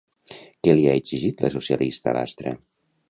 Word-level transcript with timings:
Què 0.67 0.73
li 0.79 0.87
ha 0.87 0.95
exigit 1.01 1.45
la 1.47 1.53
socialista 1.57 2.19
Lastra? 2.19 2.59